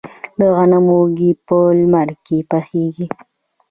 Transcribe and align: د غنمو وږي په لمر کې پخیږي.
د 0.37 0.39
غنمو 0.55 0.95
وږي 1.01 1.31
په 1.47 1.57
لمر 1.77 2.09
کې 2.25 2.37
پخیږي. 2.49 3.05